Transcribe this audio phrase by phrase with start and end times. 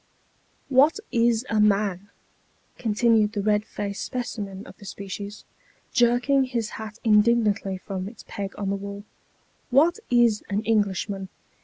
[0.81, 2.09] "What is a man?"
[2.79, 5.45] continued the red faced specimen of the species,
[5.93, 9.03] jerking his hat indignantly from its peg on the wall."
[9.69, 11.29] What is an Englishman?